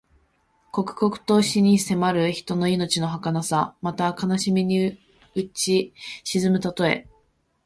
[0.71, 3.75] 刻々と死に迫る人の命のはかなさ。
[3.83, 4.99] また、悲しみに
[5.35, 5.93] うち
[6.23, 7.07] 沈むたとえ。